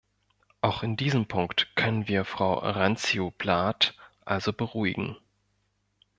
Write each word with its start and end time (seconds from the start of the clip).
Auch 0.61 0.81
in 0.81 0.97
diesem 0.97 1.27
Punkt 1.27 1.75
können 1.75 2.07
wir 2.07 2.25
Frau 2.25 2.55
Randzio-Plath 2.55 3.93
also 4.25 4.51
beruhigen. 4.51 5.15